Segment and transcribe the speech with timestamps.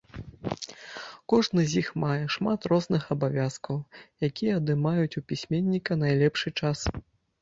[1.33, 3.77] Кожны з іх мае шмат розных абавязкаў,
[4.29, 6.79] якія адымаюць у пісьменніка найлепшы час.